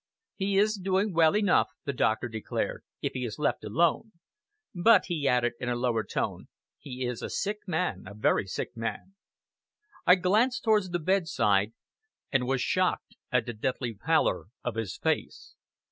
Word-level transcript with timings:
"He 0.33 0.57
is 0.57 0.77
doing 0.83 1.13
well 1.13 1.37
enough," 1.37 1.69
the 1.85 1.93
doctor 1.93 2.27
declared, 2.27 2.83
"if 3.03 3.13
he 3.13 3.23
is 3.23 3.37
left 3.37 3.63
alone. 3.63 4.13
But," 4.73 5.05
he 5.05 5.27
added, 5.27 5.53
in 5.59 5.69
a 5.69 5.75
lower 5.75 6.03
tone, 6.03 6.47
"he 6.79 7.05
is 7.05 7.21
a 7.21 7.29
sick 7.29 7.59
man 7.67 8.05
a 8.07 8.15
very 8.15 8.47
sick 8.47 8.75
man." 8.75 9.13
I 10.07 10.15
glanced 10.15 10.63
towards 10.63 10.89
the 10.89 10.97
bedside, 10.97 11.73
and 12.31 12.47
was 12.47 12.61
shocked 12.61 13.15
at 13.31 13.45
the 13.45 13.53
deathly 13.53 13.93
pallor 13.93 14.47
of 14.63 14.73
his 14.73 14.97
face. 14.97 15.53